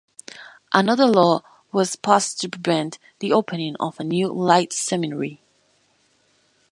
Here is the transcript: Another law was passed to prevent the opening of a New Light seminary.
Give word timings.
Another 0.73 1.05
law 1.05 1.43
was 1.71 1.95
passed 1.95 2.39
to 2.41 2.49
prevent 2.49 2.97
the 3.19 3.31
opening 3.31 3.75
of 3.79 3.99
a 3.99 4.03
New 4.03 4.29
Light 4.29 4.73
seminary. 4.73 5.41